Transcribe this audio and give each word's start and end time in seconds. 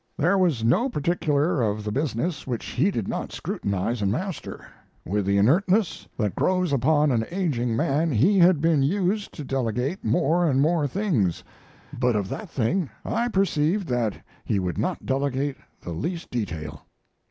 There 0.17 0.35
was 0.35 0.63
no 0.63 0.89
particular 0.89 1.61
of 1.61 1.83
the 1.83 1.91
business 1.91 2.47
which 2.47 2.65
he 2.65 2.89
did 2.89 3.07
not 3.07 3.31
scrutinize 3.31 4.01
and 4.01 4.11
master.... 4.11 4.65
With 5.05 5.27
the 5.27 5.37
inertness 5.37 6.07
that 6.17 6.33
grows 6.33 6.73
upon 6.73 7.11
an 7.11 7.23
aging 7.29 7.75
man 7.75 8.09
he 8.09 8.39
had 8.39 8.61
been 8.61 8.81
used 8.81 9.31
to 9.35 9.43
delegate 9.43 10.03
more 10.03 10.49
and 10.49 10.59
more 10.59 10.87
things, 10.87 11.43
but 11.93 12.15
of 12.15 12.29
that 12.29 12.49
thing 12.49 12.89
I 13.05 13.27
perceived 13.27 13.87
that 13.89 14.19
he 14.43 14.57
would 14.57 14.79
not 14.79 15.05
delegate 15.05 15.57
the 15.81 15.91
least 15.91 16.31
detail. 16.31 16.81